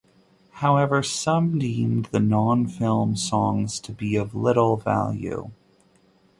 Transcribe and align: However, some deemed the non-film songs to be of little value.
However, 0.65 1.03
some 1.03 1.59
deemed 1.59 2.05
the 2.05 2.19
non-film 2.19 3.15
songs 3.17 3.79
to 3.81 3.91
be 3.93 4.15
of 4.15 4.33
little 4.33 4.75
value. 4.75 5.51